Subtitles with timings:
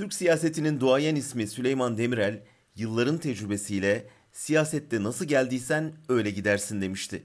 [0.00, 2.42] Türk siyasetinin duayen ismi Süleyman Demirel,
[2.76, 7.22] yılların tecrübesiyle siyasette nasıl geldiysen öyle gidersin demişti.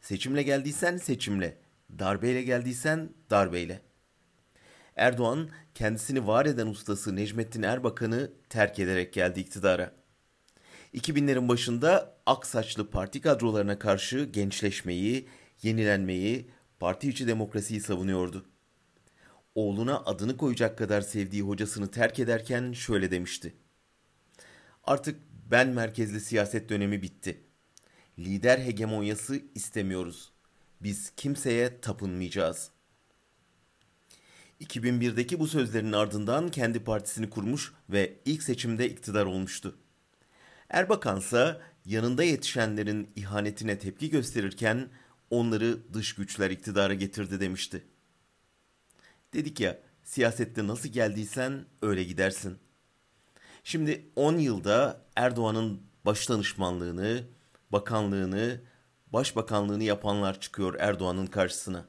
[0.00, 1.58] Seçimle geldiysen seçimle,
[1.98, 3.80] darbeyle geldiysen darbeyle.
[4.96, 9.92] Erdoğan kendisini var eden ustası Necmettin Erbakan'ı terk ederek geldi iktidara.
[10.94, 15.28] 2000'lerin başında ak saçlı parti kadrolarına karşı gençleşmeyi,
[15.62, 16.50] yenilenmeyi,
[16.80, 18.53] parti içi demokrasiyi savunuyordu.
[19.54, 23.54] Oğluna adını koyacak kadar sevdiği hocasını terk ederken şöyle demişti.
[24.84, 25.20] Artık
[25.50, 27.40] ben merkezli siyaset dönemi bitti.
[28.18, 30.32] Lider hegemonyası istemiyoruz.
[30.80, 32.70] Biz kimseye tapınmayacağız.
[34.60, 39.78] 2001'deki bu sözlerin ardından kendi partisini kurmuş ve ilk seçimde iktidar olmuştu.
[40.68, 44.88] Erbakan ise yanında yetişenlerin ihanetine tepki gösterirken
[45.30, 47.82] onları dış güçler iktidara getirdi demişti.
[49.34, 52.58] Dedik ya siyasette nasıl geldiysen öyle gidersin.
[53.64, 57.24] Şimdi 10 yılda Erdoğan'ın baş danışmanlığını,
[57.72, 58.60] bakanlığını,
[59.06, 61.84] başbakanlığını yapanlar çıkıyor Erdoğan'ın karşısına.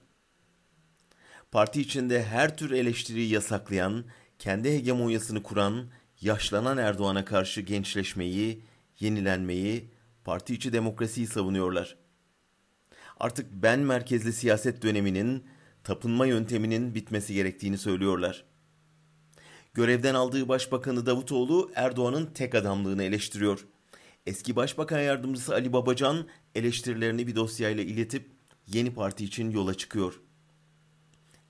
[1.51, 4.05] Parti içinde her tür eleştiriyi yasaklayan,
[4.39, 5.89] kendi hegemonyasını kuran,
[6.21, 8.63] yaşlanan Erdoğan'a karşı gençleşmeyi,
[8.99, 9.91] yenilenmeyi,
[10.23, 11.97] parti içi demokrasiyi savunuyorlar.
[13.19, 15.45] Artık ben merkezli siyaset döneminin,
[15.85, 18.45] tapınma yönteminin bitmesi gerektiğini söylüyorlar.
[19.73, 23.65] Görevden aldığı Başbakanı Davutoğlu Erdoğan'ın tek adamlığını eleştiriyor.
[24.25, 28.31] Eski Başbakan Yardımcısı Ali Babacan eleştirilerini bir dosyayla iletip
[28.67, 30.21] yeni parti için yola çıkıyor.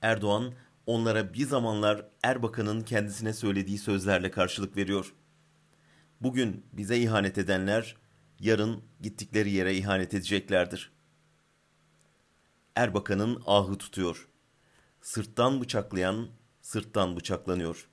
[0.01, 0.53] Erdoğan
[0.85, 5.13] onlara bir zamanlar Erbakan'ın kendisine söylediği sözlerle karşılık veriyor.
[6.21, 7.95] Bugün bize ihanet edenler
[8.39, 10.94] yarın gittikleri yere ihanet edeceklerdir.
[12.75, 14.27] Erbakan'ın ahı tutuyor.
[15.01, 16.29] Sırttan bıçaklayan
[16.61, 17.87] sırttan bıçaklanıyor.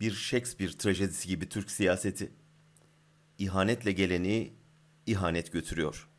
[0.00, 2.32] Bir Shakespeare trajedisi gibi Türk siyaseti.
[3.38, 4.54] İhanetle geleni
[5.06, 6.09] ihanet götürüyor.''